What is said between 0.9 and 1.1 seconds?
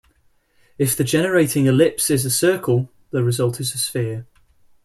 the